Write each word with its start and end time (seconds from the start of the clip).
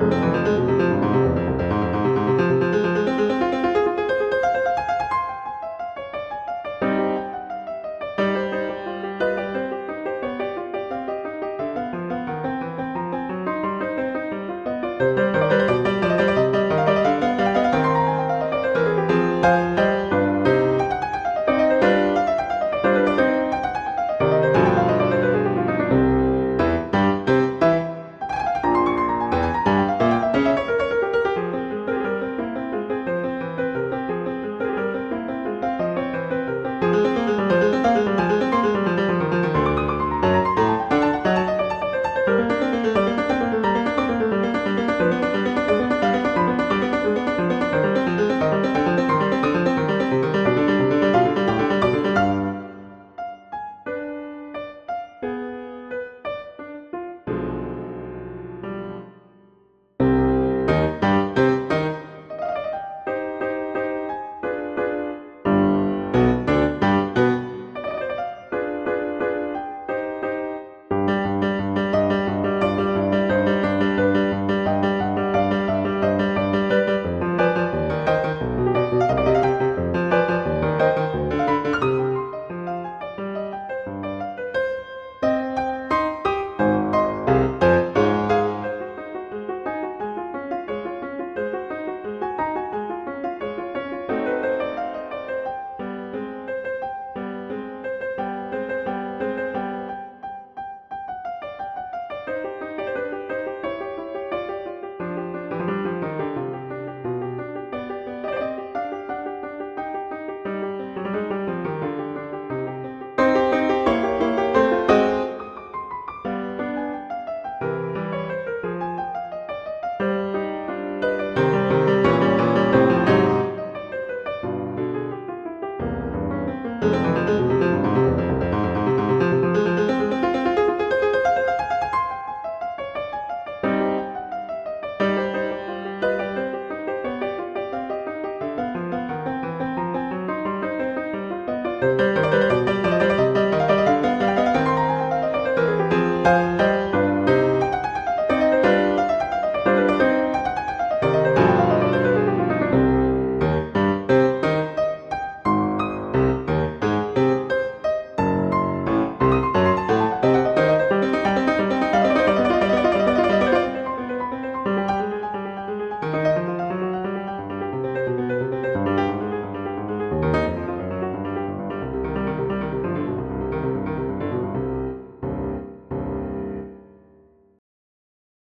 Música 0.00 0.77